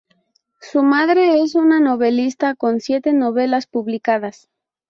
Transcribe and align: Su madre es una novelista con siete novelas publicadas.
Su 0.61 0.81
madre 0.81 1.43
es 1.43 1.53
una 1.53 1.79
novelista 1.79 2.55
con 2.55 2.79
siete 2.79 3.13
novelas 3.13 3.67
publicadas. 3.67 4.49